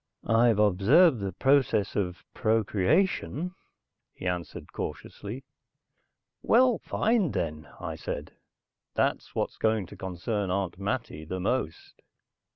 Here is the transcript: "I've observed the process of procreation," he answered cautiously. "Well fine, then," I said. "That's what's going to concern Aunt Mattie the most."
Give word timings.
"I've 0.25 0.57
observed 0.57 1.19
the 1.19 1.31
process 1.31 1.95
of 1.95 2.23
procreation," 2.33 3.53
he 4.15 4.25
answered 4.25 4.73
cautiously. 4.73 5.43
"Well 6.41 6.79
fine, 6.79 7.29
then," 7.33 7.69
I 7.79 7.97
said. 7.97 8.31
"That's 8.95 9.35
what's 9.35 9.57
going 9.57 9.85
to 9.85 9.95
concern 9.95 10.49
Aunt 10.49 10.79
Mattie 10.79 11.23
the 11.23 11.39
most." 11.39 12.01